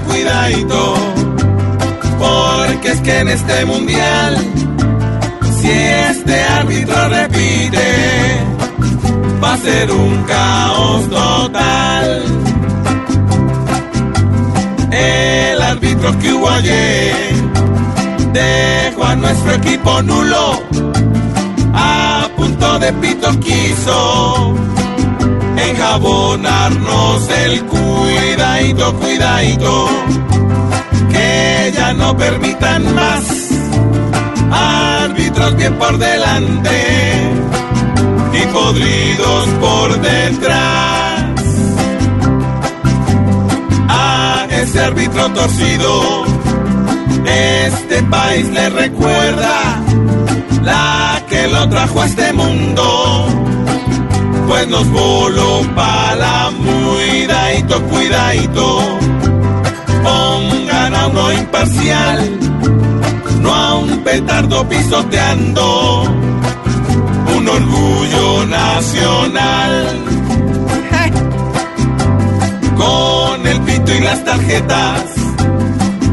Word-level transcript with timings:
Cuidadito, 0.00 0.94
porque 2.18 2.88
es 2.92 3.00
que 3.00 3.18
en 3.18 3.28
este 3.28 3.64
mundial, 3.64 4.36
si 5.60 5.70
este 5.70 6.42
árbitro 6.42 7.08
repite, 7.08 8.40
va 9.42 9.54
a 9.54 9.56
ser 9.58 9.90
un 9.90 10.22
caos 10.24 11.08
total. 11.10 12.22
El 14.90 15.62
árbitro 15.62 16.18
que 16.18 16.32
hubo 16.32 16.48
ayer 16.48 17.14
dejó 18.32 19.04
a 19.04 19.16
nuestro 19.16 19.52
equipo 19.54 20.02
nulo, 20.02 20.62
a 21.74 22.28
punto 22.36 22.78
de 22.78 22.92
pito 22.94 23.28
quiso 23.40 24.11
enjabonarnos 26.32 27.28
el 27.28 27.64
cuidadito, 27.64 28.94
cuidadito, 28.94 29.88
que 31.10 31.72
ya 31.74 31.92
no 31.92 32.16
permitan 32.16 32.94
más 32.94 33.24
árbitros 34.50 35.56
bien 35.56 35.74
por 35.74 35.98
delante 35.98 37.30
y 38.32 38.46
podridos 38.46 39.46
por 39.60 40.00
detrás. 40.00 41.24
A 43.88 44.46
ese 44.50 44.80
árbitro 44.80 45.28
torcido, 45.32 46.24
este 47.26 48.02
país 48.04 48.48
le 48.48 48.70
recuerda 48.70 49.82
la 50.62 51.22
que 51.28 51.48
lo 51.48 51.68
trajo 51.68 52.00
a 52.00 52.06
este 52.06 52.32
mundo 52.32 53.41
nos 54.66 54.88
voló 54.90 55.62
pa' 55.74 56.14
la 56.14 56.50
cuidadito, 56.62 57.82
cuidadito. 57.84 58.98
Pongan 60.02 60.94
a 60.94 61.06
uno 61.08 61.32
imparcial, 61.32 62.38
no 63.40 63.54
a 63.54 63.74
un 63.74 63.98
petardo 64.04 64.68
pisoteando. 64.68 66.02
Un 67.36 67.48
orgullo 67.48 68.46
nacional. 68.46 69.88
Con 72.76 73.46
el 73.46 73.60
pito 73.62 73.94
y 73.94 74.00
las 74.00 74.24
tarjetas, 74.24 75.02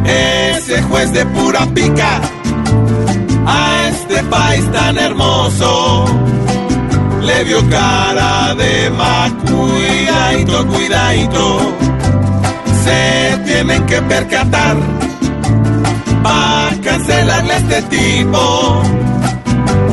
ese 0.05 0.81
juez 0.83 1.11
de 1.14 1.25
pura 1.25 1.66
pica. 1.73 2.22
A 3.45 3.89
este 3.89 4.23
país 4.23 4.72
tan 4.72 4.97
hermoso 4.97 6.28
le 7.30 7.44
vio 7.44 7.61
cara 7.69 8.55
de 8.55 8.89
ma 8.99 9.30
cuidadito, 9.49 10.67
cuidadito. 10.67 11.45
Se 12.83 13.38
tienen 13.45 13.86
que 13.86 14.02
percatar 14.02 14.77
pa' 16.23 16.71
cancelarle 16.83 17.54
a 17.54 17.58
este 17.58 17.81
tipo 17.83 18.81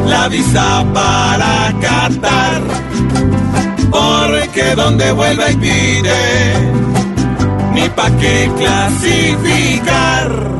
la 0.06 0.28
visa 0.28 0.84
para 0.94 1.72
Qatar. 1.82 2.62
Porque 3.90 4.74
donde 4.74 5.12
vuelva 5.12 5.50
y 5.50 5.56
pide, 5.56 6.22
ni 7.74 7.88
pa' 7.90 8.10
qué 8.20 8.50
clasificar. 8.58 10.56